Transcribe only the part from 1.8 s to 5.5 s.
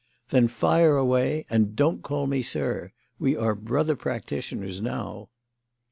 call me 'sir.' We are brother practitioners now."